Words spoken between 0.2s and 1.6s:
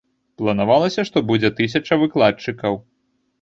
Планавалася, што будзе